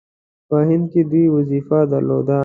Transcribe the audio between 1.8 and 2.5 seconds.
درلوده.